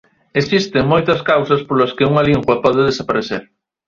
[0.41, 3.41] Existen moitas causas polas que unha lingua pode desaparecer.